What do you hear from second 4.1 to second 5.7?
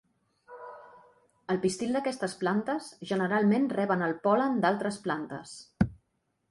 pol·len d'altres plantes.